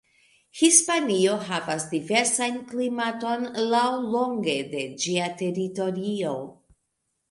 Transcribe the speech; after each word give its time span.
Hispanio 0.61 1.35
havas 1.49 1.85
diversan 1.91 2.59
klimaton 2.73 3.47
laŭlonge 3.77 4.59
de 4.77 4.85
ĝia 5.07 5.33
teritorio. 5.45 6.39